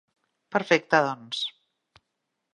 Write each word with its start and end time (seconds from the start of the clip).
Perfecte, 0.55 1.03
doncs. 1.09 1.43